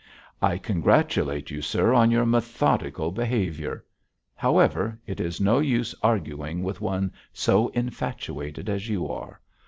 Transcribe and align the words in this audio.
'I 0.41 0.57
congratulate 0.57 1.51
you, 1.51 1.61
sir, 1.61 1.93
on 1.93 2.09
your 2.09 2.25
methodical 2.25 3.11
behaviour. 3.11 3.85
However, 4.33 4.99
it 5.05 5.19
is 5.19 5.39
no 5.39 5.59
use 5.59 5.93
arguing 6.01 6.63
with 6.63 6.81
one 6.81 7.13
so 7.33 7.67
infatuated 7.67 8.67
as 8.67 8.89
you 8.89 9.07
are. 9.07 9.39